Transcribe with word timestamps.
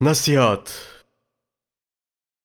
Nasihat 0.00 0.82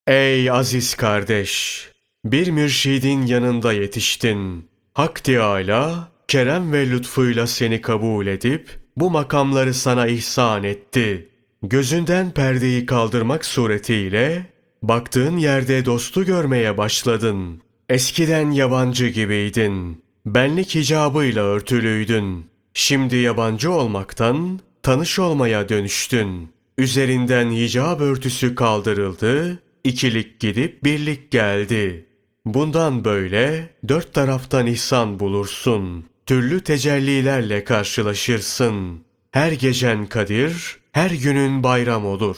Ey 0.07 0.51
aziz 0.51 0.95
kardeş! 0.95 1.81
Bir 2.25 2.47
mürşidin 2.51 3.25
yanında 3.25 3.73
yetiştin. 3.73 4.69
Hak 4.93 5.23
Teâlâ, 5.23 6.11
kerem 6.27 6.73
ve 6.73 6.89
lütfuyla 6.89 7.47
seni 7.47 7.81
kabul 7.81 8.27
edip, 8.27 8.69
bu 8.97 9.09
makamları 9.09 9.73
sana 9.73 10.07
ihsan 10.07 10.63
etti. 10.63 11.29
Gözünden 11.63 12.31
perdeyi 12.31 12.85
kaldırmak 12.85 13.45
suretiyle, 13.45 14.45
baktığın 14.83 15.37
yerde 15.37 15.85
dostu 15.85 16.25
görmeye 16.25 16.77
başladın. 16.77 17.61
Eskiden 17.89 18.51
yabancı 18.51 19.07
gibiydin. 19.07 20.03
Benlik 20.25 20.75
hicabıyla 20.75 21.43
örtülüydün. 21.43 22.45
Şimdi 22.73 23.15
yabancı 23.15 23.71
olmaktan 23.71 24.59
tanış 24.83 25.19
olmaya 25.19 25.69
dönüştün. 25.69 26.60
Üzerinden 26.77 27.51
hicab 27.51 27.99
örtüsü 28.01 28.55
kaldırıldı, 28.55 29.59
ikilik 29.83 30.39
gidip 30.39 30.83
birlik 30.83 31.31
geldi. 31.31 32.05
Bundan 32.45 33.05
böyle 33.05 33.69
dört 33.87 34.13
taraftan 34.13 34.67
ihsan 34.67 35.19
bulursun. 35.19 36.05
Türlü 36.25 36.61
tecellilerle 36.61 37.63
karşılaşırsın. 37.63 39.01
Her 39.31 39.51
gecen 39.51 40.05
kadir, 40.05 40.77
her 40.91 41.11
günün 41.11 41.63
bayram 41.63 42.05
olur. 42.05 42.37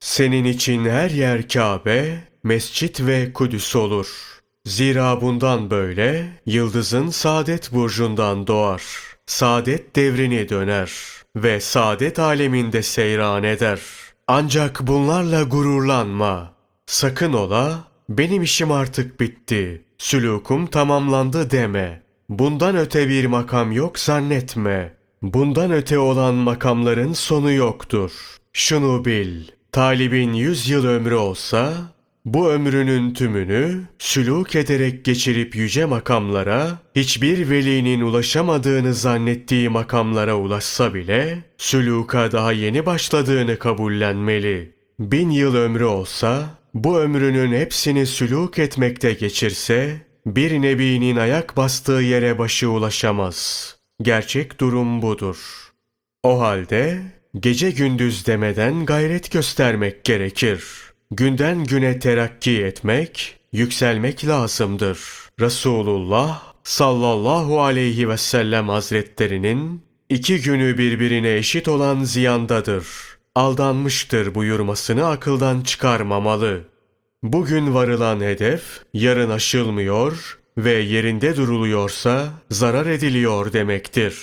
Senin 0.00 0.44
için 0.44 0.84
her 0.84 1.10
yer 1.10 1.48
Kabe, 1.48 2.18
mescit 2.42 3.00
ve 3.00 3.32
Kudüs 3.32 3.76
olur. 3.76 4.08
Zira 4.64 5.20
bundan 5.20 5.70
böyle 5.70 6.26
yıldızın 6.46 7.08
saadet 7.08 7.72
burcundan 7.72 8.46
doğar. 8.46 8.82
Saadet 9.26 9.96
devrini 9.96 10.48
döner 10.48 11.21
ve 11.36 11.60
saadet 11.60 12.18
aleminde 12.18 12.82
seyran 12.82 13.42
eder. 13.42 13.80
Ancak 14.28 14.86
bunlarla 14.86 15.42
gururlanma. 15.42 16.52
Sakın 16.86 17.32
ola, 17.32 17.84
benim 18.08 18.42
işim 18.42 18.72
artık 18.72 19.20
bitti, 19.20 19.84
sülûkum 19.98 20.70
tamamlandı 20.70 21.50
deme. 21.50 22.02
Bundan 22.28 22.76
öte 22.76 23.08
bir 23.08 23.26
makam 23.26 23.72
yok 23.72 23.98
zannetme. 23.98 24.94
Bundan 25.22 25.72
öte 25.72 25.98
olan 25.98 26.34
makamların 26.34 27.12
sonu 27.12 27.52
yoktur. 27.52 28.12
Şunu 28.52 29.04
bil, 29.04 29.48
talibin 29.72 30.32
yüz 30.32 30.68
yıl 30.68 30.86
ömrü 30.86 31.14
olsa, 31.14 31.74
bu 32.24 32.50
ömrünün 32.50 33.14
tümünü 33.14 33.80
sülûk 33.98 34.58
ederek 34.58 35.04
geçirip 35.04 35.56
yüce 35.56 35.84
makamlara, 35.84 36.78
hiçbir 36.96 37.50
velinin 37.50 38.00
ulaşamadığını 38.00 38.94
zannettiği 38.94 39.68
makamlara 39.68 40.36
ulaşsa 40.36 40.94
bile, 40.94 41.38
sülûka 41.58 42.32
daha 42.32 42.52
yeni 42.52 42.86
başladığını 42.86 43.58
kabullenmeli. 43.58 44.74
Bin 44.98 45.30
yıl 45.30 45.54
ömrü 45.54 45.84
olsa, 45.84 46.58
bu 46.74 47.00
ömrünün 47.00 47.52
hepsini 47.52 48.06
sülûk 48.06 48.60
etmekte 48.62 49.12
geçirse, 49.12 50.06
bir 50.26 50.62
nebinin 50.62 51.16
ayak 51.16 51.56
bastığı 51.56 51.92
yere 51.92 52.38
başı 52.38 52.70
ulaşamaz. 52.70 53.76
Gerçek 54.02 54.60
durum 54.60 55.02
budur. 55.02 55.38
O 56.22 56.40
halde 56.40 57.02
gece 57.40 57.70
gündüz 57.70 58.26
demeden 58.26 58.86
gayret 58.86 59.30
göstermek 59.32 60.04
gerekir. 60.04 60.91
Günden 61.14 61.64
güne 61.64 61.98
terakki 61.98 62.64
etmek, 62.64 63.36
yükselmek 63.52 64.26
lazımdır. 64.26 64.98
Resulullah 65.40 66.42
sallallahu 66.64 67.62
aleyhi 67.62 68.08
ve 68.08 68.16
sellem 68.16 68.68
hazretlerinin 68.68 69.82
iki 70.08 70.42
günü 70.42 70.78
birbirine 70.78 71.36
eşit 71.36 71.68
olan 71.68 72.04
ziyandadır. 72.04 72.86
Aldanmıştır 73.34 74.34
buyurmasını 74.34 75.06
akıldan 75.06 75.60
çıkarmamalı. 75.60 76.60
Bugün 77.22 77.74
varılan 77.74 78.20
hedef 78.20 78.62
yarın 78.94 79.30
aşılmıyor 79.30 80.38
ve 80.58 80.72
yerinde 80.72 81.36
duruluyorsa 81.36 82.28
zarar 82.50 82.86
ediliyor 82.86 83.52
demektir. 83.52 84.18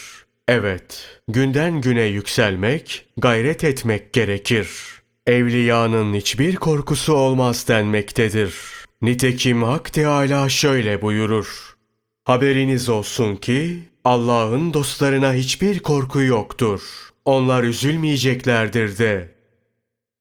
Evet, 0.47 1.19
günden 1.27 1.81
güne 1.81 2.03
yükselmek, 2.03 3.05
gayret 3.17 3.63
etmek 3.63 4.13
gerekir. 4.13 4.98
Evliyanın 5.29 6.13
hiçbir 6.13 6.55
korkusu 6.55 7.13
olmaz 7.13 7.65
denmektedir. 7.67 8.53
Nitekim 9.01 9.63
Hak 9.63 9.93
Teâlâ 9.93 10.49
şöyle 10.49 11.01
buyurur. 11.01 11.75
Haberiniz 12.23 12.89
olsun 12.89 13.35
ki 13.35 13.79
Allah'ın 14.03 14.73
dostlarına 14.73 15.33
hiçbir 15.33 15.79
korku 15.79 16.21
yoktur. 16.21 16.81
Onlar 17.25 17.63
üzülmeyeceklerdir 17.63 18.97
de. 18.97 19.29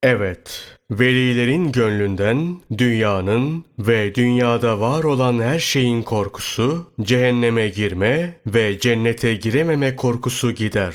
Evet, 0.02 0.76
velilerin 0.91 1.72
gönlünden 1.72 2.56
dünyanın 2.78 3.64
ve 3.78 4.14
dünyada 4.14 4.80
var 4.80 5.04
olan 5.04 5.42
her 5.42 5.58
şeyin 5.58 6.02
korkusu, 6.02 6.92
cehenneme 7.02 7.68
girme 7.68 8.36
ve 8.47 8.78
cennete 8.80 9.34
girememe 9.34 9.97
korkusu 9.97 10.52
gider. 10.52 10.94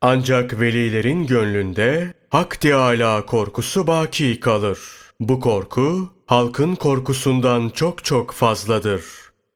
Ancak 0.00 0.60
velilerin 0.60 1.26
gönlünde 1.26 2.14
Hak 2.32 2.60
Teâlâ 2.60 3.26
korkusu 3.26 3.86
baki 3.86 4.40
kalır. 4.40 4.78
Bu 5.20 5.40
korku 5.40 6.10
halkın 6.26 6.74
korkusundan 6.74 7.68
çok 7.68 8.04
çok 8.04 8.32
fazladır. 8.32 9.04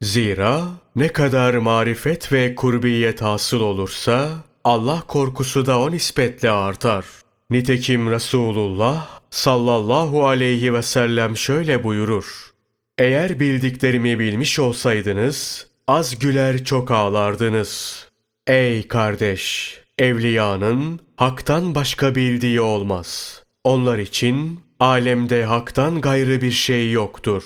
Zira 0.03 0.63
ne 0.97 1.09
kadar 1.09 1.55
marifet 1.55 2.33
ve 2.33 2.55
kurbiyet 2.55 3.23
hasıl 3.23 3.61
olursa 3.61 4.29
Allah 4.65 5.03
korkusu 5.09 5.67
da 5.67 5.79
o 5.79 5.91
nispetle 5.91 6.51
artar. 6.51 7.05
Nitekim 7.51 8.11
Resulullah 8.11 9.21
sallallahu 9.31 10.27
aleyhi 10.27 10.75
ve 10.75 10.83
sellem 10.83 11.37
şöyle 11.37 11.85
buyurur. 11.85 12.51
Eğer 12.99 13.41
bildiklerimi 13.41 14.19
bilmiş 14.19 14.59
olsaydınız, 14.59 15.67
az 15.89 16.19
güler 16.19 16.65
çok 16.65 16.91
ağlardınız. 16.91 18.07
Ey 18.47 18.89
kardeş! 18.89 19.86
Evliyanın 19.99 21.01
haktan 21.17 21.75
başka 21.75 22.15
bildiği 22.15 22.61
olmaz. 22.61 23.43
Onlar 23.65 23.99
için 23.99 24.61
alemde 24.81 25.45
haktan 25.45 26.01
gayrı 26.01 26.41
bir 26.41 26.51
şey 26.51 26.93
yoktur. 26.93 27.43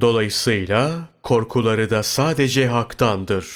Dolayısıyla 0.00 1.08
korkuları 1.22 1.90
da 1.90 2.02
sadece 2.02 2.66
haktandır. 2.66 3.46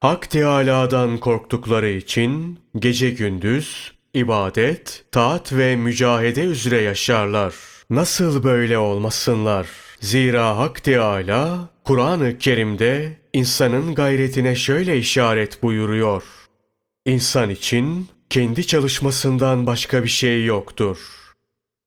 Hak 0.00 0.30
Teâlâ'dan 0.30 1.18
korktukları 1.18 1.88
için 1.88 2.58
gece 2.78 3.10
gündüz 3.10 3.92
ibadet, 4.14 5.04
taat 5.12 5.52
ve 5.52 5.76
mücahede 5.76 6.40
üzere 6.40 6.82
yaşarlar. 6.82 7.54
Nasıl 7.90 8.44
böyle 8.44 8.78
olmasınlar? 8.78 9.66
Zira 10.00 10.58
Hak 10.58 10.84
Teâlâ 10.84 11.68
Kur'an-ı 11.84 12.38
Kerim'de 12.38 13.16
insanın 13.32 13.94
gayretine 13.94 14.54
şöyle 14.54 14.98
işaret 14.98 15.62
buyuruyor. 15.62 16.22
İnsan 17.06 17.50
için 17.50 18.08
kendi 18.30 18.66
çalışmasından 18.66 19.66
başka 19.66 20.02
bir 20.02 20.08
şey 20.08 20.44
yoktur. 20.44 20.98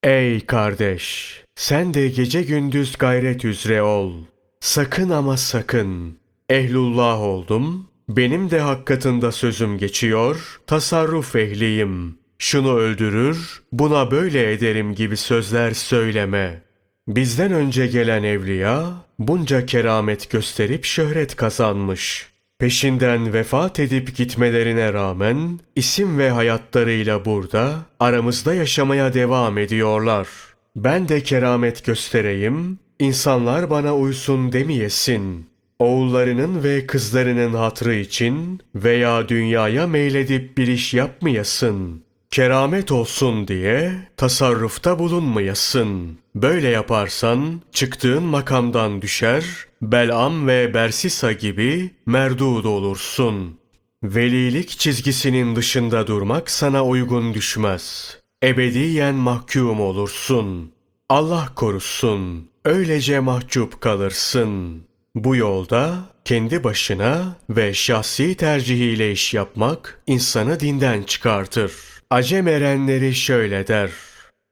Ey 0.03 0.45
kardeş! 0.45 1.33
Sen 1.55 1.93
de 1.93 2.07
gece 2.07 2.41
gündüz 2.41 2.95
gayret 2.97 3.45
üzere 3.45 3.81
ol. 3.81 4.13
Sakın 4.59 5.09
ama 5.09 5.37
sakın. 5.37 6.17
Ehlullah 6.49 7.21
oldum, 7.21 7.87
benim 8.09 8.51
de 8.51 8.59
hakkatında 8.59 9.31
sözüm 9.31 9.77
geçiyor, 9.77 10.59
tasarruf 10.67 11.35
ehliyim. 11.35 12.17
Şunu 12.39 12.73
öldürür, 12.73 13.63
buna 13.71 14.11
böyle 14.11 14.51
ederim 14.51 14.95
gibi 14.95 15.17
sözler 15.17 15.71
söyleme. 15.71 16.61
Bizden 17.07 17.51
önce 17.51 17.87
gelen 17.87 18.23
evliya, 18.23 18.93
bunca 19.19 19.65
keramet 19.65 20.29
gösterip 20.29 20.85
şöhret 20.85 21.35
kazanmış. 21.35 22.34
Peşinden 22.59 23.33
vefat 23.33 23.79
edip 23.79 24.15
gitmelerine 24.15 24.93
rağmen, 24.93 25.59
isim 25.75 26.17
ve 26.17 26.29
hayatlarıyla 26.29 27.25
burada, 27.25 27.75
aramızda 27.99 28.53
yaşamaya 28.53 29.13
devam 29.13 29.57
ediyorlar. 29.57 30.27
Ben 30.75 31.07
de 31.07 31.23
keramet 31.23 31.85
göstereyim, 31.85 32.79
insanlar 32.99 33.69
bana 33.69 33.95
uysun 33.95 34.51
demeyesin.'' 34.51 35.55
oğullarının 35.79 36.63
ve 36.63 36.87
kızlarının 36.87 37.53
hatrı 37.53 37.95
için 37.95 38.61
veya 38.75 39.29
dünyaya 39.29 39.87
meyledip 39.87 40.57
bir 40.57 40.67
iş 40.67 40.93
yapmayasın. 40.93 42.03
Keramet 42.31 42.91
olsun 42.91 43.47
diye 43.47 43.93
tasarrufta 44.17 44.99
bulunmayasın. 44.99 46.17
Böyle 46.35 46.67
yaparsan 46.67 47.61
çıktığın 47.71 48.23
makamdan 48.23 49.01
düşer, 49.01 49.45
Belam 49.81 50.47
ve 50.47 50.73
Bersisa 50.73 51.31
gibi 51.31 51.91
merdud 52.05 52.65
olursun. 52.65 53.59
Velilik 54.03 54.69
çizgisinin 54.69 55.55
dışında 55.55 56.07
durmak 56.07 56.49
sana 56.49 56.85
uygun 56.85 57.33
düşmez. 57.33 58.17
Ebediyen 58.43 59.15
mahkum 59.15 59.81
olursun. 59.81 60.71
Allah 61.09 61.49
korusun. 61.55 62.49
Öylece 62.65 63.19
mahcup 63.19 63.81
kalırsın.'' 63.81 64.95
Bu 65.15 65.35
yolda 65.35 65.97
kendi 66.25 66.63
başına 66.63 67.37
ve 67.49 67.73
şahsi 67.73 68.35
tercihiyle 68.35 69.11
iş 69.11 69.33
yapmak 69.33 70.01
insanı 70.07 70.59
dinden 70.59 71.03
çıkartır. 71.03 71.73
Acem 72.09 72.47
erenleri 72.47 73.15
şöyle 73.15 73.67
der. 73.67 73.91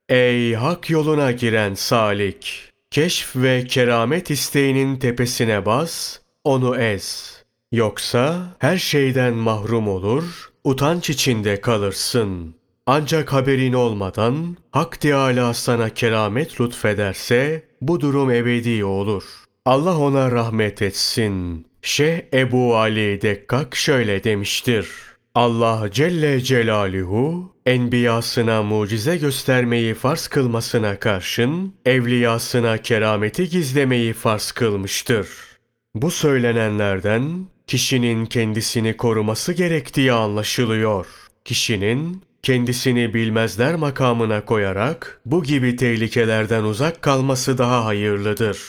Ey 0.09 0.53
hak 0.53 0.89
yoluna 0.89 1.31
giren 1.31 1.73
salik! 1.73 2.72
Keşf 2.93 3.35
ve 3.35 3.67
keramet 3.67 4.31
isteğinin 4.31 4.95
tepesine 4.95 5.65
bas, 5.65 6.19
onu 6.43 6.77
ez. 6.77 7.37
Yoksa 7.71 8.55
her 8.59 8.77
şeyden 8.77 9.33
mahrum 9.33 9.87
olur, 9.87 10.51
utanç 10.63 11.09
içinde 11.09 11.61
kalırsın. 11.61 12.55
Ancak 12.85 13.33
haberin 13.33 13.73
olmadan 13.73 14.57
Hak 14.71 15.01
Teâlâ 15.01 15.53
sana 15.53 15.89
keramet 15.89 16.61
lütfederse 16.61 17.63
bu 17.81 18.01
durum 18.01 18.31
ebedi 18.31 18.85
olur. 18.85 19.23
Allah 19.65 19.97
ona 19.97 20.31
rahmet 20.31 20.81
etsin. 20.81 21.67
Şeyh 21.81 22.21
Ebu 22.33 22.77
Ali 22.77 23.21
Dekkak 23.21 23.75
şöyle 23.75 24.23
demiştir. 24.23 24.87
Allah 25.35 25.89
Celle 25.91 26.41
Celaluhu 26.41 27.51
enbiyasına 27.65 28.63
mucize 28.63 29.17
göstermeyi 29.17 29.93
farz 29.93 30.27
kılmasına 30.27 30.99
karşın 30.99 31.73
evliyasına 31.85 32.77
kerameti 32.77 33.49
gizlemeyi 33.49 34.13
farz 34.13 34.51
kılmıştır. 34.51 35.27
Bu 35.95 36.11
söylenenlerden 36.11 37.47
kişinin 37.67 38.25
kendisini 38.25 38.97
koruması 38.97 39.53
gerektiği 39.53 40.13
anlaşılıyor. 40.13 41.07
Kişinin 41.45 42.21
kendisini 42.43 43.13
bilmezler 43.13 43.75
makamına 43.75 44.45
koyarak 44.45 45.21
bu 45.25 45.43
gibi 45.43 45.75
tehlikelerden 45.75 46.63
uzak 46.63 47.01
kalması 47.01 47.57
daha 47.57 47.85
hayırlıdır. 47.85 48.59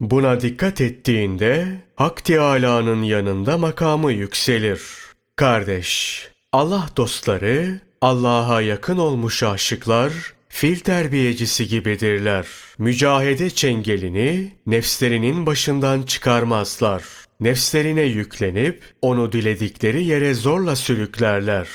Buna 0.00 0.40
dikkat 0.40 0.80
ettiğinde 0.80 1.66
Hak 1.96 2.24
Teâlâ'nın 2.24 3.02
yanında 3.02 3.58
makamı 3.58 4.12
yükselir. 4.12 5.07
Kardeş, 5.38 6.22
Allah 6.52 6.88
dostları, 6.96 7.80
Allah'a 8.00 8.60
yakın 8.60 8.98
olmuş 8.98 9.42
aşıklar, 9.42 10.12
fil 10.48 10.78
terbiyecisi 10.78 11.68
gibidirler. 11.68 12.46
Mücahede 12.78 13.50
çengelini 13.50 14.52
nefslerinin 14.66 15.46
başından 15.46 16.02
çıkarmazlar. 16.02 17.04
Nefslerine 17.40 18.02
yüklenip 18.02 18.82
onu 19.02 19.32
diledikleri 19.32 20.04
yere 20.04 20.34
zorla 20.34 20.76
sürüklerler. 20.76 21.68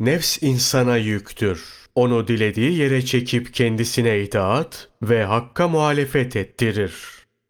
Nefs 0.00 0.42
insana 0.42 0.96
yüktür. 0.96 1.64
Onu 1.94 2.28
dilediği 2.28 2.78
yere 2.78 3.04
çekip 3.04 3.54
kendisine 3.54 4.20
itaat 4.20 4.88
ve 5.02 5.24
hakka 5.24 5.68
muhalefet 5.68 6.36
ettirir. 6.36 6.92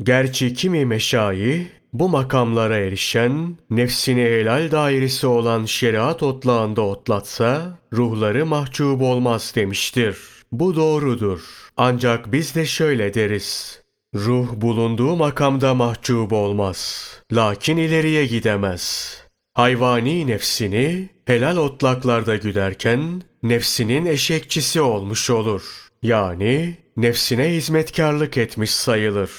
Gerçi 0.02 0.54
kimi 0.54 0.86
meşayi 0.86 1.79
bu 1.92 2.08
makamlara 2.08 2.76
erişen, 2.76 3.56
nefsini 3.70 4.22
helal 4.22 4.70
dairesi 4.70 5.26
olan 5.26 5.64
şeriat 5.64 6.22
otlağında 6.22 6.82
otlatsa, 6.82 7.78
ruhları 7.92 8.46
mahcup 8.46 9.02
olmaz 9.02 9.52
demiştir. 9.56 10.16
Bu 10.52 10.76
doğrudur. 10.76 11.40
Ancak 11.76 12.32
biz 12.32 12.54
de 12.54 12.66
şöyle 12.66 13.14
deriz. 13.14 13.80
Ruh 14.14 14.48
bulunduğu 14.52 15.16
makamda 15.16 15.74
mahcup 15.74 16.32
olmaz. 16.32 17.08
Lakin 17.32 17.76
ileriye 17.76 18.26
gidemez. 18.26 19.16
Hayvani 19.54 20.26
nefsini 20.26 21.08
helal 21.24 21.56
otlaklarda 21.56 22.36
güderken 22.36 23.22
nefsinin 23.42 24.06
eşekçisi 24.06 24.80
olmuş 24.80 25.30
olur. 25.30 25.62
Yani 26.02 26.76
nefsine 26.96 27.48
hizmetkarlık 27.48 28.38
etmiş 28.38 28.70
sayılır. 28.70 29.30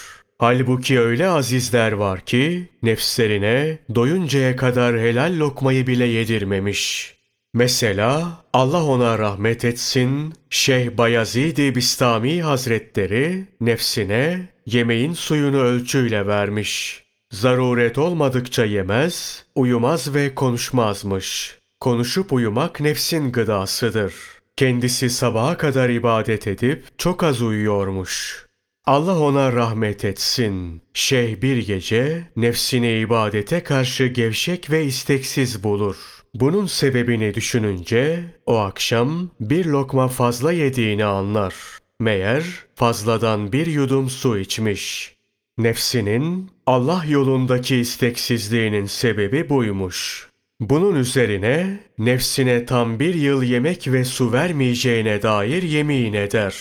Halbuki 0.42 1.00
öyle 1.00 1.28
azizler 1.30 1.92
var 1.92 2.22
ki 2.22 2.70
nefslerine 2.84 3.80
doyuncaya 3.96 4.56
kadar 4.56 5.00
helal 5.00 5.40
lokmayı 5.40 5.88
bile 5.88 6.06
yedirmemiş. 6.06 7.16
Mesela 7.54 8.44
Allah 8.54 8.84
ona 8.84 9.20
rahmet 9.20 9.66
etsin 9.66 10.34
Şeyh 10.50 10.98
Bayezid-i 10.98 11.76
Bistami 11.76 12.42
Hazretleri 12.42 13.46
nefsine 13.62 14.50
yemeğin 14.66 15.14
suyunu 15.14 15.62
ölçüyle 15.62 16.28
vermiş. 16.28 17.04
Zaruret 17.32 17.98
olmadıkça 17.98 18.66
yemez, 18.66 19.46
uyumaz 19.56 20.14
ve 20.14 20.36
konuşmazmış. 20.36 21.58
Konuşup 21.80 22.34
uyumak 22.34 22.80
nefsin 22.80 23.32
gıdasıdır. 23.32 24.14
Kendisi 24.56 25.10
sabaha 25.10 25.58
kadar 25.58 25.90
ibadet 25.90 26.48
edip 26.48 26.84
çok 26.98 27.24
az 27.24 27.42
uyuyormuş. 27.42 28.46
Allah 28.86 29.19
ona 29.19 29.54
rahmet 29.54 30.06
etsin. 30.06 30.81
Şeyh 30.94 31.42
bir 31.42 31.57
gece 31.68 32.24
nefsini 32.36 33.00
ibadete 33.00 33.63
karşı 33.63 34.06
gevşek 34.06 34.72
ve 34.72 34.86
isteksiz 34.86 35.63
bulur. 35.63 35.95
Bunun 36.33 36.66
sebebini 36.66 37.33
düşününce 37.33 38.24
o 38.45 38.57
akşam 38.57 39.30
bir 39.39 39.66
lokma 39.66 40.07
fazla 40.07 40.51
yediğini 40.51 41.06
anlar. 41.06 41.56
Meğer 42.00 42.44
fazladan 42.75 43.54
bir 43.54 43.68
yudum 43.68 44.10
su 44.10 44.38
içmiş. 44.38 45.16
Nefsinin 45.57 46.51
Allah 46.66 47.04
yolundaki 47.07 47.75
isteksizliğinin 47.75 48.86
sebebi 48.86 49.50
buymuş. 49.50 50.30
Bunun 50.60 50.95
üzerine 50.95 51.80
nefsine 51.98 52.66
tam 52.66 53.00
bir 53.00 53.13
yıl 53.13 53.44
yemek 53.44 53.88
ve 53.88 54.06
su 54.06 54.33
vermeyeceğine 54.33 55.22
dair 55.22 55.63
yemin 55.63 56.13
eder. 56.13 56.56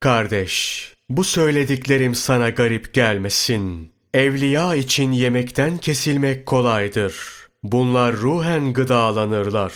Kardeş, 0.00 0.93
bu 1.08 1.24
söylediklerim 1.24 2.14
sana 2.14 2.50
garip 2.50 2.94
gelmesin. 2.94 3.92
Evliya 4.14 4.74
için 4.74 5.12
yemekten 5.12 5.78
kesilmek 5.78 6.46
kolaydır. 6.46 7.14
Bunlar 7.62 8.16
ruhen 8.16 8.72
gıdalanırlar. 8.72 9.72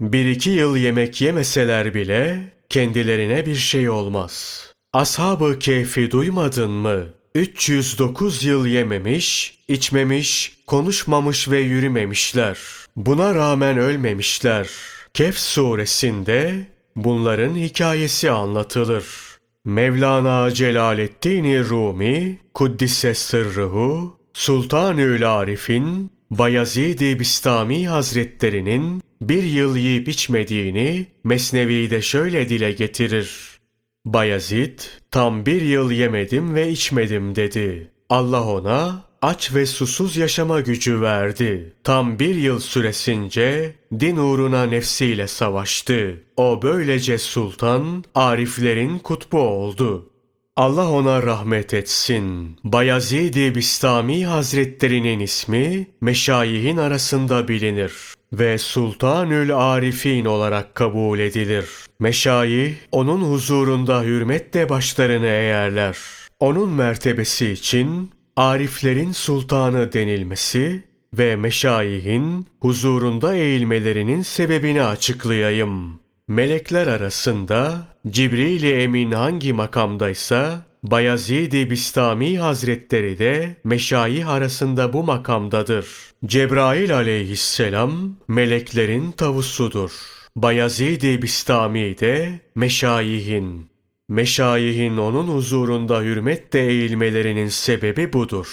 Bir 0.00 0.26
iki 0.26 0.50
yıl 0.50 0.76
yemek 0.76 1.20
yemeseler 1.20 1.94
bile 1.94 2.52
kendilerine 2.68 3.46
bir 3.46 3.56
şey 3.56 3.90
olmaz. 3.90 4.64
Ashab-ı 4.92 5.58
keyfi 5.58 6.10
duymadın 6.10 6.70
mı? 6.70 7.04
309 7.34 8.44
yıl 8.44 8.66
yememiş, 8.66 9.58
içmemiş, 9.68 10.56
konuşmamış 10.66 11.48
ve 11.50 11.60
yürümemişler. 11.60 12.58
Buna 12.96 13.34
rağmen 13.34 13.78
ölmemişler. 13.78 14.68
Kehf 15.14 15.38
suresinde 15.38 16.66
bunların 16.96 17.54
hikayesi 17.54 18.30
anlatılır. 18.30 19.29
Mevlana 19.64 20.50
Celaleddin 20.50 21.64
Rumi, 21.64 22.38
Kuddise 22.54 23.14
Sırrıhu, 23.14 24.18
Sultanül 24.34 25.32
Arif'in, 25.32 26.10
Bayezid-i 26.30 27.20
Bistami 27.20 27.88
Hazretlerinin 27.88 29.02
bir 29.20 29.42
yıl 29.42 29.76
yiyip 29.76 30.08
içmediğini 30.08 31.06
Mesnevi'de 31.24 32.02
şöyle 32.02 32.48
dile 32.48 32.72
getirir. 32.72 33.60
Bayezid, 34.04 34.80
tam 35.10 35.46
bir 35.46 35.62
yıl 35.62 35.90
yemedim 35.90 36.54
ve 36.54 36.70
içmedim 36.70 37.34
dedi. 37.34 37.90
Allah 38.08 38.44
ona 38.48 39.09
aç 39.22 39.54
ve 39.54 39.66
susuz 39.66 40.16
yaşama 40.16 40.60
gücü 40.60 41.00
verdi. 41.00 41.72
Tam 41.84 42.18
bir 42.18 42.34
yıl 42.34 42.60
süresince 42.60 43.74
din 44.00 44.16
uğruna 44.16 44.66
nefsiyle 44.66 45.26
savaştı. 45.26 46.22
O 46.36 46.60
böylece 46.62 47.18
sultan, 47.18 48.04
ariflerin 48.14 48.98
kutbu 48.98 49.38
oldu. 49.38 50.10
Allah 50.56 50.90
ona 50.90 51.22
rahmet 51.22 51.74
etsin. 51.74 52.56
Bayezid-i 52.64 53.54
Bistami 53.54 54.26
Hazretlerinin 54.26 55.20
ismi 55.20 55.86
meşayihin 56.00 56.76
arasında 56.76 57.48
bilinir 57.48 57.92
ve 58.32 58.58
Sultanül 58.58 59.56
Arifin 59.56 60.24
olarak 60.24 60.74
kabul 60.74 61.18
edilir. 61.18 61.66
Meşayih 61.98 62.74
onun 62.92 63.32
huzurunda 63.32 64.02
hürmetle 64.02 64.68
başlarını 64.68 65.26
eğerler. 65.26 65.98
Onun 66.40 66.70
mertebesi 66.70 67.50
için 67.50 68.10
ariflerin 68.36 69.12
sultanı 69.12 69.92
denilmesi 69.92 70.84
ve 71.14 71.36
meşayihin 71.36 72.46
huzurunda 72.60 73.34
eğilmelerinin 73.34 74.22
sebebini 74.22 74.82
açıklayayım. 74.82 76.00
Melekler 76.28 76.86
arasında 76.86 77.88
Cibril-i 78.10 78.72
Emin 78.72 79.12
hangi 79.12 79.52
makamdaysa 79.52 80.66
Bayezid-i 80.82 81.70
Bistami 81.70 82.38
Hazretleri 82.38 83.18
de 83.18 83.56
meşayih 83.64 84.28
arasında 84.28 84.92
bu 84.92 85.02
makamdadır. 85.02 85.86
Cebrail 86.26 86.96
aleyhisselam 86.96 88.16
meleklerin 88.28 89.12
tavusudur. 89.12 89.90
Bayezid-i 90.36 91.22
Bistami 91.22 91.98
de 91.98 92.40
meşayihin. 92.54 93.69
Meşayihin 94.10 94.96
onun 94.96 95.28
huzurunda 95.28 96.00
hürmetle 96.00 96.60
eğilmelerinin 96.60 97.48
sebebi 97.48 98.12
budur. 98.12 98.46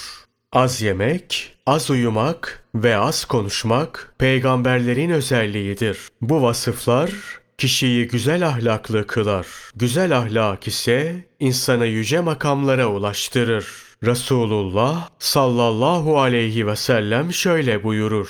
Az 0.51 0.81
yemek, 0.81 1.55
az 1.65 1.89
uyumak 1.89 2.63
ve 2.75 2.97
az 2.97 3.25
konuşmak 3.25 4.13
peygamberlerin 4.17 5.09
özelliğidir. 5.09 5.97
Bu 6.21 6.41
vasıflar 6.41 7.11
kişiyi 7.57 8.07
güzel 8.07 8.47
ahlaklı 8.47 9.07
kılar. 9.07 9.47
Güzel 9.75 10.17
ahlak 10.17 10.67
ise 10.67 11.25
insanı 11.39 11.85
yüce 11.85 12.19
makamlara 12.19 12.87
ulaştırır. 12.87 13.67
Resulullah 14.03 15.09
sallallahu 15.19 16.19
aleyhi 16.19 16.67
ve 16.67 16.75
sellem 16.75 17.33
şöyle 17.33 17.83
buyurur. 17.83 18.29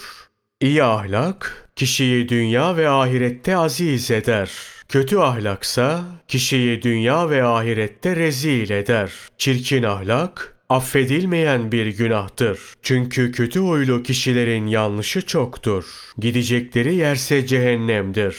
İyi 0.62 0.84
ahlak 0.84 1.70
kişiyi 1.76 2.30
dünya 2.30 2.78
ve 2.78 2.90
ahirette 2.90 3.58
aziz 3.58 4.12
eder. 4.12 4.77
Kötü 4.90 5.18
ahlaksa 5.18 6.04
kişiyi 6.28 6.82
dünya 6.82 7.30
ve 7.30 7.44
ahirette 7.44 8.16
rezil 8.16 8.70
eder. 8.70 9.12
Çirkin 9.38 9.84
ahlak 9.84 10.58
affedilmeyen 10.70 11.72
bir 11.72 11.88
günahtır. 11.88 12.60
Çünkü 12.82 13.32
kötü 13.32 13.60
huylu 13.60 14.04
kişilerin 14.04 14.68
yanlışı 14.68 15.26
çoktur. 15.26 15.86
Gidecekleri 16.18 16.96
yerse 16.96 17.48
cehennemdir. 17.48 18.38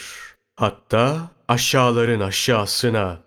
Hatta 0.57 1.31
aşağıların 1.49 2.21
aşağısına. 2.21 3.21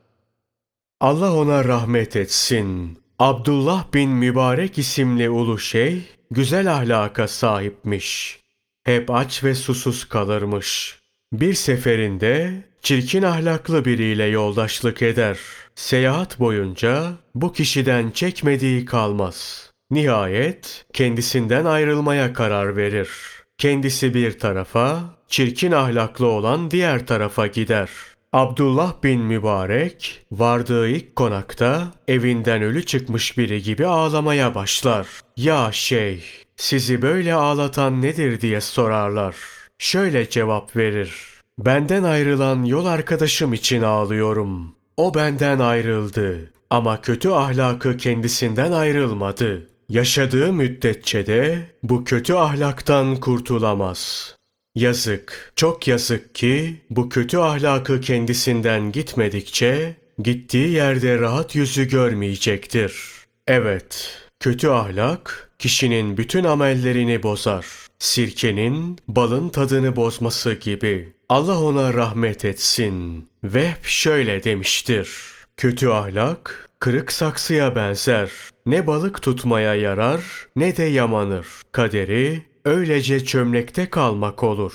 Allah 0.99 1.33
ona 1.33 1.65
rahmet 1.65 2.15
etsin. 2.15 2.99
Abdullah 3.19 3.93
bin 3.93 4.09
Mübarek 4.09 4.77
isimli 4.77 5.29
ulu 5.29 5.59
şey 5.59 6.01
güzel 6.31 6.73
ahlaka 6.73 7.27
sahipmiş. 7.27 8.39
Hep 8.83 9.11
aç 9.11 9.43
ve 9.43 9.55
susuz 9.55 10.05
kalırmış. 10.09 11.00
Bir 11.31 11.53
seferinde 11.53 12.63
çirkin 12.81 13.23
ahlaklı 13.23 13.85
biriyle 13.85 14.23
yoldaşlık 14.23 15.01
eder. 15.01 15.37
Seyahat 15.75 16.39
boyunca 16.39 17.11
bu 17.35 17.53
kişiden 17.53 18.11
çekmediği 18.11 18.85
kalmaz. 18.85 19.69
Nihayet 19.91 20.85
kendisinden 20.93 21.65
ayrılmaya 21.65 22.33
karar 22.33 22.75
verir. 22.77 23.09
Kendisi 23.57 24.13
bir 24.13 24.39
tarafa, 24.39 24.99
çirkin 25.27 25.71
ahlaklı 25.71 26.27
olan 26.27 26.71
diğer 26.71 27.07
tarafa 27.07 27.47
gider. 27.47 27.89
Abdullah 28.33 29.03
bin 29.03 29.21
Mübarek 29.21 30.25
vardığı 30.31 30.87
ilk 30.87 31.15
konakta 31.15 31.91
evinden 32.07 32.61
ölü 32.61 32.85
çıkmış 32.85 33.37
biri 33.37 33.61
gibi 33.61 33.87
ağlamaya 33.87 34.55
başlar. 34.55 35.07
Ya 35.37 35.69
şey, 35.71 36.23
sizi 36.55 37.01
böyle 37.01 37.33
ağlatan 37.33 38.01
nedir 38.01 38.41
diye 38.41 38.61
sorarlar. 38.61 39.60
Şöyle 39.81 40.29
cevap 40.29 40.75
verir. 40.75 41.13
Benden 41.59 42.03
ayrılan 42.03 42.63
yol 42.63 42.85
arkadaşım 42.85 43.53
için 43.53 43.81
ağlıyorum. 43.81 44.75
O 44.97 45.13
benden 45.13 45.59
ayrıldı 45.59 46.51
ama 46.69 47.01
kötü 47.01 47.29
ahlakı 47.29 47.97
kendisinden 47.97 48.71
ayrılmadı. 48.71 49.67
Yaşadığı 49.89 50.53
müddetçe 50.53 51.27
de 51.27 51.67
bu 51.83 52.03
kötü 52.03 52.33
ahlaktan 52.33 53.15
kurtulamaz. 53.15 54.35
Yazık, 54.75 55.51
çok 55.55 55.87
yazık 55.87 56.35
ki 56.35 56.81
bu 56.89 57.09
kötü 57.09 57.37
ahlakı 57.37 58.01
kendisinden 58.01 58.91
gitmedikçe 58.91 59.95
gittiği 60.19 60.69
yerde 60.69 61.19
rahat 61.19 61.55
yüzü 61.55 61.87
görmeyecektir. 61.87 63.01
Evet, 63.47 64.17
kötü 64.39 64.67
ahlak 64.67 65.51
kişinin 65.59 66.17
bütün 66.17 66.43
amellerini 66.43 67.23
bozar. 67.23 67.65
Sirkenin 68.01 68.97
balın 69.07 69.49
tadını 69.49 69.95
bozması 69.95 70.53
gibi. 70.53 71.13
Allah 71.29 71.61
ona 71.61 71.93
rahmet 71.93 72.45
etsin. 72.45 73.27
Vehb 73.43 73.83
şöyle 73.83 74.43
demiştir. 74.43 75.09
Kötü 75.57 75.87
ahlak 75.87 76.69
kırık 76.79 77.11
saksıya 77.11 77.75
benzer. 77.75 78.31
Ne 78.65 78.87
balık 78.87 79.21
tutmaya 79.21 79.75
yarar 79.75 80.21
ne 80.55 80.77
de 80.77 80.83
yamanır. 80.83 81.47
Kaderi 81.71 82.41
öylece 82.65 83.25
çömlekte 83.25 83.89
kalmak 83.89 84.43
olur. 84.43 84.73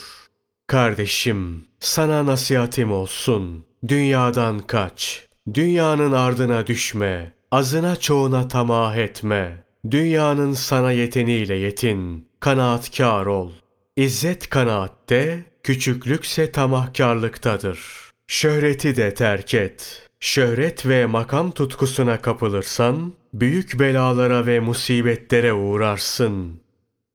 Kardeşim, 0.66 1.64
sana 1.80 2.26
nasihatim 2.26 2.92
olsun. 2.92 3.64
Dünyadan 3.88 4.59
kaç. 4.59 5.26
Dünyanın 5.54 6.12
ardına 6.12 6.66
düşme. 6.66 7.33
Azına 7.50 7.97
çoğuna 7.97 8.49
tamah 8.49 8.97
etme. 8.97 9.66
Dünyanın 9.90 10.52
sana 10.52 10.93
yeteniyle 10.93 11.55
yetin. 11.55 12.28
Kanaatkar 12.40 13.26
ol. 13.26 13.52
İzzet 13.97 14.49
kanaatte, 14.49 15.45
küçüklükse 15.62 16.52
tamahkarlıktadır. 16.52 17.81
Şöhreti 18.26 18.97
de 18.97 19.14
terk 19.14 19.55
et. 19.55 20.09
Şöhret 20.21 20.87
ve 20.87 21.07
makam 21.07 21.50
tutkusuna 21.50 22.23
kapılırsan, 22.23 23.12
büyük 23.35 23.81
belalara 23.81 24.47
ve 24.47 24.61
musibetlere 24.61 25.52
uğrarsın. 25.52 26.61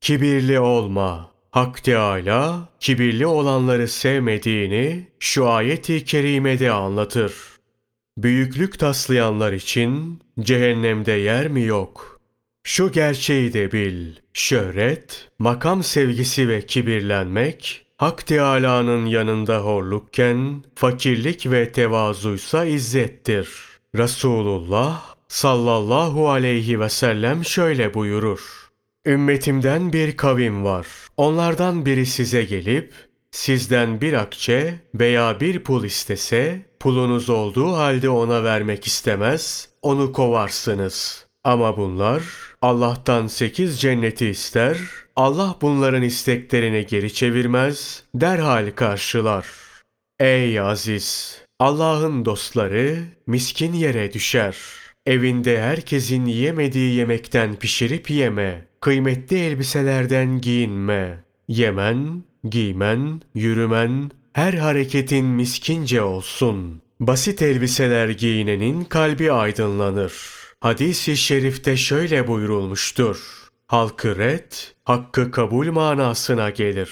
Kibirli 0.02 0.60
olma. 0.60 1.32
Hak 1.52 1.84
Teâlâ, 1.84 2.70
kibirli 2.80 3.26
olanları 3.26 3.88
sevmediğini 3.88 5.08
şu 5.20 5.50
ayeti 5.50 6.06
kerimede 6.06 6.72
anlatır. 6.72 7.34
Büyüklük 8.18 8.80
taslayanlar 8.80 9.54
için 9.54 10.20
cehennemde 10.40 11.12
yer 11.12 11.48
mi 11.48 11.62
yok? 11.62 12.11
Şu 12.64 12.92
gerçeği 12.92 13.54
de 13.54 13.72
bil. 13.72 14.16
Şöhret, 14.34 15.30
makam 15.40 15.84
sevgisi 15.84 16.50
ve 16.50 16.66
kibirlenmek, 16.66 17.86
Hak 17.98 18.28
Teâlâ'nın 18.28 19.06
yanında 19.06 19.60
horlukken, 19.60 20.64
fakirlik 20.76 21.52
ve 21.52 21.72
tevazuysa 21.72 22.66
izzettir. 22.66 23.50
Resulullah 23.96 25.16
sallallahu 25.28 26.30
aleyhi 26.30 26.80
ve 26.80 26.90
sellem 26.90 27.46
şöyle 27.46 27.94
buyurur. 27.94 28.70
Ümmetimden 29.06 29.94
bir 29.94 30.18
kavim 30.18 30.64
var. 30.64 30.88
Onlardan 31.18 31.86
biri 31.86 32.06
size 32.06 32.44
gelip, 32.44 32.94
sizden 33.32 34.02
bir 34.02 34.14
akçe 34.14 34.80
veya 34.96 35.40
bir 35.40 35.64
pul 35.64 35.84
istese, 35.84 36.66
pulunuz 36.80 37.30
olduğu 37.30 37.72
halde 37.72 38.10
ona 38.10 38.44
vermek 38.44 38.88
istemez, 38.88 39.70
onu 39.82 40.12
kovarsınız. 40.12 41.31
Ama 41.44 41.78
bunlar 41.78 42.24
Allah'tan 42.62 43.28
sekiz 43.28 43.82
cenneti 43.82 44.28
ister, 44.28 44.78
Allah 45.16 45.56
bunların 45.62 46.02
isteklerini 46.02 46.86
geri 46.86 47.14
çevirmez, 47.14 48.04
derhal 48.16 48.72
karşılar. 48.76 49.46
Ey 50.20 50.60
aziz! 50.60 51.38
Allah'ın 51.60 52.26
dostları 52.26 52.98
miskin 53.28 53.74
yere 53.74 54.14
düşer. 54.14 54.56
Evinde 55.06 55.62
herkesin 55.62 56.26
yemediği 56.26 56.96
yemekten 56.96 57.56
pişirip 57.56 58.10
yeme. 58.10 58.66
Kıymetli 58.82 59.40
elbiselerden 59.40 60.42
giyinme. 60.42 61.24
Yemen, 61.48 62.24
giymen, 62.50 63.22
yürümen, 63.36 64.12
her 64.34 64.54
hareketin 64.54 65.26
miskince 65.26 66.02
olsun. 66.02 66.82
Basit 67.00 67.42
elbiseler 67.42 68.10
giyinenin 68.10 68.84
kalbi 68.84 69.32
aydınlanır. 69.32 70.41
Hadis-i 70.62 71.18
şerifte 71.18 71.78
şöyle 71.78 72.28
buyurulmuştur. 72.28 73.18
Halkı 73.68 74.18
red, 74.18 74.52
hakkı 74.84 75.32
kabul 75.32 75.72
manasına 75.72 76.50
gelir. 76.50 76.90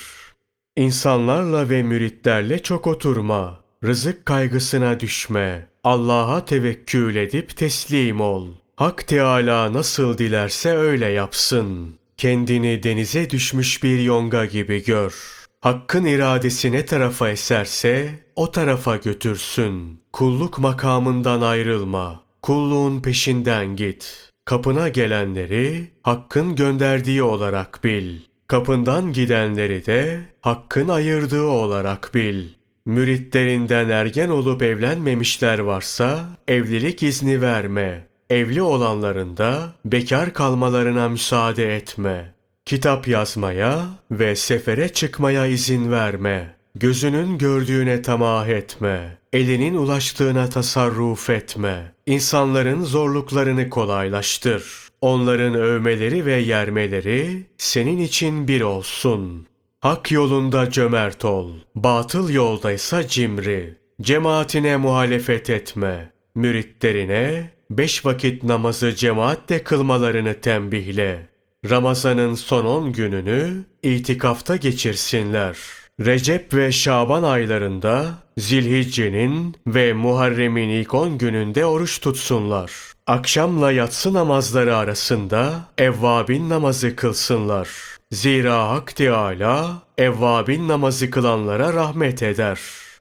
İnsanlarla 0.75 1.69
ve 1.69 1.83
müritlerle 1.83 2.63
çok 2.63 2.87
oturma. 2.87 3.59
Rızık 3.83 4.25
kaygısına 4.25 4.99
düşme. 4.99 5.67
Allah'a 5.83 6.45
tevekkül 6.45 7.15
edip 7.15 7.57
teslim 7.57 8.21
ol. 8.21 8.47
Hak 8.75 9.07
Teâlâ 9.07 9.73
nasıl 9.73 10.17
dilerse 10.17 10.71
öyle 10.77 11.05
yapsın. 11.05 11.95
Kendini 12.17 12.83
denize 12.83 13.29
düşmüş 13.29 13.83
bir 13.83 13.99
yonga 13.99 14.45
gibi 14.45 14.83
gör. 14.83 15.13
Hakkın 15.61 16.05
iradesi 16.05 16.71
ne 16.71 16.85
tarafa 16.85 17.29
eserse 17.29 18.09
o 18.35 18.51
tarafa 18.51 18.95
götürsün. 18.95 20.01
Kulluk 20.13 20.59
makamından 20.59 21.41
ayrılma. 21.41 22.28
Kulluğun 22.41 23.01
peşinden 23.01 23.75
git. 23.75 24.31
Kapına 24.45 24.89
gelenleri 24.89 25.87
Hakk'ın 26.03 26.55
gönderdiği 26.55 27.23
olarak 27.23 27.83
bil. 27.83 28.19
Kapından 28.47 29.13
gidenleri 29.13 29.85
de 29.85 30.19
Hakk'ın 30.41 30.87
ayırdığı 30.87 31.43
olarak 31.43 32.11
bil. 32.13 32.47
Müritlerinden 32.85 33.89
ergen 33.89 34.29
olup 34.29 34.61
evlenmemişler 34.61 35.59
varsa 35.59 36.19
evlilik 36.47 37.03
izni 37.03 37.41
verme. 37.41 38.07
Evli 38.29 38.61
olanların 38.61 39.37
da 39.37 39.73
bekar 39.85 40.33
kalmalarına 40.33 41.09
müsaade 41.09 41.75
etme. 41.75 42.33
Kitap 42.65 43.07
yazmaya 43.07 43.85
ve 44.11 44.35
sefere 44.35 44.89
çıkmaya 44.89 45.45
izin 45.45 45.91
verme. 45.91 46.55
Gözünün 46.75 47.37
gördüğüne 47.37 48.01
tamah 48.01 48.47
etme. 48.47 49.18
Elinin 49.33 49.75
ulaştığına 49.75 50.49
tasarruf 50.49 51.29
etme. 51.29 51.91
İnsanların 52.05 52.83
zorluklarını 52.83 53.69
kolaylaştır. 53.69 54.89
Onların 55.01 55.53
övmeleri 55.53 56.25
ve 56.25 56.35
yermeleri 56.35 57.45
senin 57.57 57.97
için 57.97 58.47
bir 58.47 58.61
olsun. 58.61 59.47
Hak 59.79 60.11
yolunda 60.11 60.71
cömert 60.71 61.25
ol. 61.25 61.51
Batıl 61.75 62.29
yoldaysa 62.29 63.07
cimri. 63.07 63.77
Cemaatine 64.01 64.77
muhalefet 64.77 65.49
etme. 65.49 66.11
Müritlerine 66.35 67.51
beş 67.69 68.05
vakit 68.05 68.43
namazı 68.43 68.95
cemaatle 68.95 69.63
kılmalarını 69.63 70.33
tembihle. 70.41 71.29
Ramazanın 71.69 72.35
son 72.35 72.65
on 72.65 72.93
gününü 72.93 73.65
itikafta 73.83 74.55
geçirsinler. 74.55 75.57
Recep 76.05 76.53
ve 76.53 76.71
Şaban 76.71 77.23
aylarında 77.23 78.05
Zilhicce'nin 78.37 79.55
ve 79.67 79.93
Muharrem'in 79.93 80.69
ilk 80.69 80.93
on 80.93 81.17
gününde 81.17 81.65
oruç 81.65 82.01
tutsunlar. 82.01 82.71
Akşamla 83.07 83.71
yatsı 83.71 84.13
namazları 84.13 84.75
arasında 84.77 85.69
evvabin 85.77 86.49
namazı 86.49 86.95
kılsınlar. 86.95 87.69
Zira 88.11 88.69
Hak 88.69 88.95
Teâlâ 88.95 89.81
evvabin 89.97 90.67
namazı 90.67 91.09
kılanlara 91.09 91.73
rahmet 91.73 92.23
eder. 92.23 92.59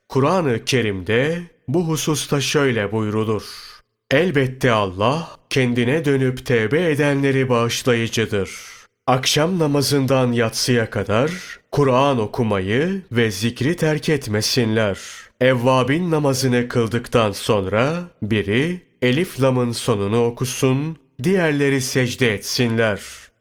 Kur'an-ı 0.09 0.65
Kerim'de 0.65 1.43
bu 1.69 1.89
hususta 1.89 2.41
şöyle 2.41 2.93
buyrulur. 2.93 3.43
Elbette 4.11 4.73
Allah 4.73 5.29
kendine 5.51 6.05
dönüp 6.05 6.47
tevbe 6.47 6.91
edenleri 6.91 7.49
bağışlayıcıdır. 7.49 8.78
Akşam 9.09 9.59
namazından 9.59 10.33
yatsıya 10.33 10.91
kadar 10.91 11.31
Kur'an 11.73 12.19
okumayı 12.19 13.03
ve 13.13 13.31
zikri 13.31 13.77
terk 13.77 14.09
etmesinler. 14.09 14.99
Evvabin 15.41 16.11
namazını 16.11 16.69
kıldıktan 16.69 17.33
sonra 17.33 18.05
biri 18.23 18.81
Elif 19.03 19.43
Lam'ın 19.43 19.73
sonunu 19.73 20.25
okusun, 20.25 20.97
diğerleri 21.23 21.81
secde 21.81 22.35
etsinler. 22.35 23.01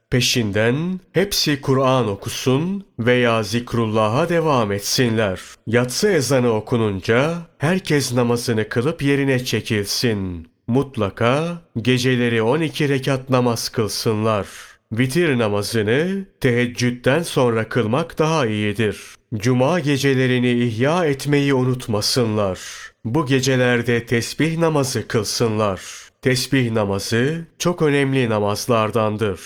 Peşinden 0.10 1.00
hepsi 1.12 1.62
Kur'an 1.62 2.08
okusun 2.08 2.86
veya 3.00 3.44
zikrullah'a 3.44 4.30
devam 4.30 4.72
etsinler. 4.72 5.42
Yatsı 5.68 6.12
ezanı 6.12 6.52
okununca 6.52 7.34
herkes 7.58 8.14
namazını 8.14 8.70
kılıp 8.70 9.02
yerine 9.02 9.46
çekilsin. 9.46 10.48
Mutlaka 10.68 11.62
geceleri 11.82 12.42
12 12.42 12.90
rekat 12.90 13.30
namaz 13.30 13.70
kılsınlar. 13.70 14.76
Vitir 14.91 15.38
namazını 15.38 16.25
teheccüden 16.41 17.24
sonra 17.24 17.70
kılmak 17.70 18.20
daha 18.20 18.46
iyidir. 18.46 19.01
Cuma 19.36 19.79
gecelerini 19.79 20.51
ihya 20.51 21.06
etmeyi 21.06 21.53
unutmasınlar. 21.53 22.60
Bu 23.06 23.25
gecelerde 23.25 24.06
tesbih 24.06 24.58
namazı 24.58 25.08
kılsınlar. 25.08 25.82
Tesbih 26.22 26.72
namazı 26.72 27.46
çok 27.60 27.82
önemli 27.82 28.29
namazlardandır. 28.29 29.41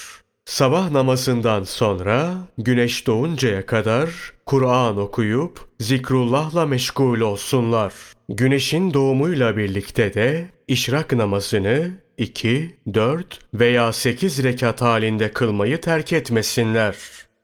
Sabah 0.46 0.92
namazından 0.92 1.64
sonra 1.64 2.34
güneş 2.58 3.08
doğuncaya 3.08 3.66
kadar 3.66 4.10
Kur'an 4.46 4.98
okuyup 4.98 5.60
zikrullahla 5.80 6.66
meşgul 6.66 7.20
olsunlar. 7.20 7.94
Güneşin 8.30 8.94
doğumuyla 8.94 9.58
birlikte 9.58 10.14
de 10.14 10.50
işrak 10.68 11.14
namazını 11.14 11.92
2, 12.22 12.76
4 12.94 13.40
veya 13.54 13.94
8 13.94 14.44
rekat 14.44 14.82
halinde 14.82 15.32
kılmayı 15.32 15.82
terk 15.82 16.14
etmesinler. 16.14 16.96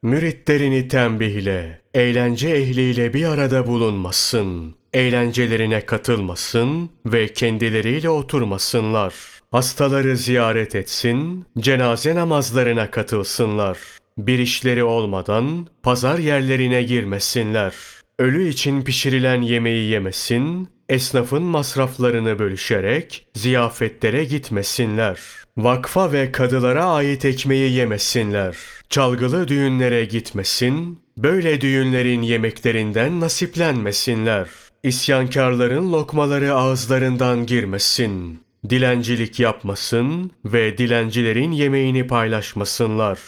Müritlerini 0.02 0.88
tembihle, 0.88 1.82
eğlence 1.94 2.50
ehliyle 2.50 3.14
bir 3.14 3.26
arada 3.26 3.68
bulunmasın. 3.68 4.76
Eğlencelerine 4.94 5.86
katılmasın 5.86 6.90
ve 7.06 7.34
kendileriyle 7.34 8.10
oturmasınlar. 8.10 9.14
Hastaları 9.52 10.18
ziyaret 10.18 10.76
etsin, 10.76 11.46
cenaze 11.60 12.16
namazlarına 12.16 12.92
katılsınlar. 12.92 13.78
Bir 14.18 14.40
işleri 14.40 14.84
olmadan 14.84 15.68
pazar 15.84 16.20
yerlerine 16.20 16.84
girmesinler. 16.84 17.74
Ölü 18.20 18.50
için 18.50 18.82
pişirilen 18.82 19.42
yemeği 19.42 19.90
yemesin, 19.90 20.70
esnafın 20.90 21.44
masraflarını 21.44 22.40
bölüşerek 22.40 23.28
ziyafetlere 23.36 24.24
gitmesinler. 24.24 25.20
Vakfa 25.58 26.12
ve 26.12 26.32
kadılara 26.32 26.86
ait 26.86 27.26
ekmeği 27.26 27.72
yemesinler. 27.72 28.58
Çalgılı 28.90 29.48
düğünlere 29.48 30.06
gitmesin, 30.06 31.00
böyle 31.18 31.62
düğünlerin 31.62 32.22
yemeklerinden 32.22 33.20
nasiplenmesinler. 33.20 34.48
İsyankarların 34.84 35.94
lokmaları 35.94 36.54
ağızlarından 36.54 37.46
girmesin. 37.46 38.40
Dilencilik 38.70 39.40
yapmasın 39.40 40.32
ve 40.46 40.78
dilencilerin 40.78 41.52
yemeğini 41.52 42.08
paylaşmasınlar. 42.08 43.20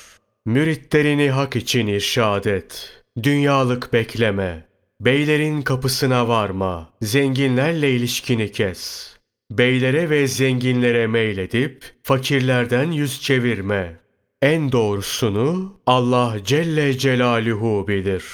Müritlerini 0.46 1.30
hak 1.30 1.56
için 1.56 1.88
irşad 1.88 2.46
et. 2.46 3.02
Dünyalık 3.24 3.94
bekleme. 3.94 4.69
Beylerin 5.02 5.62
kapısına 5.62 6.28
varma. 6.28 6.90
Zenginlerle 7.02 7.92
ilişkini 7.92 8.52
kes. 8.52 9.14
Beylere 9.52 10.10
ve 10.10 10.28
zenginlere 10.28 11.08
meyledip 11.08 11.86
fakirlerden 12.04 12.92
yüz 12.92 13.22
çevirme. 13.22 14.00
En 14.42 14.72
doğrusunu 14.72 15.80
Allah 15.86 16.38
Celle 16.44 16.98
Celaluhu 16.98 17.88
bilir. 17.88 18.26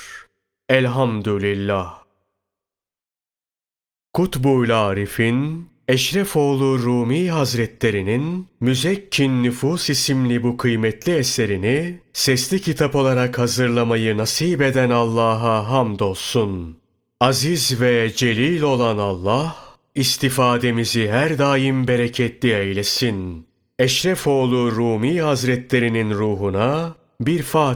Elhamdülillah. 0.69 2.03
Kutbul 4.13 4.69
Arif'in 4.69 5.69
Eşrefoğlu 5.87 6.79
Rumi 6.79 7.29
Hazretlerinin 7.29 8.47
Müzekkin 8.59 9.43
Nüfus 9.43 9.89
isimli 9.89 10.43
bu 10.43 10.57
kıymetli 10.57 11.15
eserini 11.15 11.99
sesli 12.13 12.61
kitap 12.61 12.95
olarak 12.95 13.39
hazırlamayı 13.39 14.17
nasip 14.17 14.61
eden 14.61 14.89
Allah'a 14.89 15.69
hamdolsun. 15.69 16.77
Aziz 17.19 17.81
ve 17.81 18.11
celil 18.15 18.61
olan 18.61 18.97
Allah, 18.97 19.55
istifademizi 19.95 21.09
her 21.09 21.37
daim 21.37 21.87
bereketli 21.87 22.53
eylesin. 22.53 23.47
Eşrefoğlu 23.79 24.71
Rumi 24.71 25.21
Hazretlerinin 25.21 26.11
ruhuna 26.11 26.95
bir 27.21 27.41
Fatiha 27.41 27.73